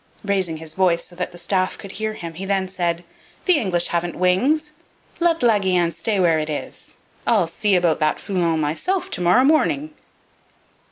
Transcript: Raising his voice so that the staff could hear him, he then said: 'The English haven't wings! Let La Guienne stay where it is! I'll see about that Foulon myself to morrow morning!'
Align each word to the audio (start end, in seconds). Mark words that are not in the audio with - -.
Raising 0.25 0.57
his 0.57 0.73
voice 0.73 1.05
so 1.05 1.15
that 1.17 1.31
the 1.31 1.37
staff 1.37 1.77
could 1.77 1.91
hear 1.91 2.13
him, 2.13 2.33
he 2.33 2.43
then 2.43 2.67
said: 2.67 3.03
'The 3.45 3.59
English 3.59 3.89
haven't 3.89 4.15
wings! 4.15 4.73
Let 5.19 5.43
La 5.43 5.59
Guienne 5.59 5.91
stay 5.91 6.19
where 6.19 6.39
it 6.39 6.49
is! 6.49 6.97
I'll 7.27 7.45
see 7.45 7.75
about 7.75 7.99
that 7.99 8.19
Foulon 8.19 8.59
myself 8.59 9.11
to 9.11 9.21
morrow 9.21 9.43
morning!' 9.43 9.93